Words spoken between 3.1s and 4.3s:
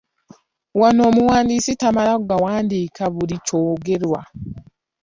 buli kyogerwa.